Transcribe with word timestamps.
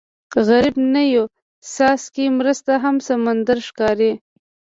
غریب 0.47 0.75
ته 0.93 1.01
یو 1.15 1.25
څاڅکی 1.73 2.25
مرسته 2.39 2.71
هم 2.83 2.95
سمندر 3.09 3.57
ښکاري 3.67 4.11